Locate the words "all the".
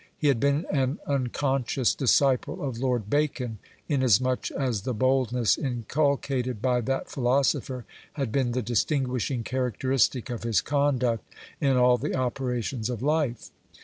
11.77-12.15